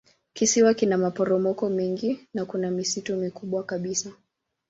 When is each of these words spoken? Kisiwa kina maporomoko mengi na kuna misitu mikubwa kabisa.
Kisiwa 0.33 0.73
kina 0.73 0.97
maporomoko 0.97 1.69
mengi 1.69 2.27
na 2.33 2.45
kuna 2.45 2.71
misitu 2.71 3.15
mikubwa 3.15 3.63
kabisa. 3.63 4.11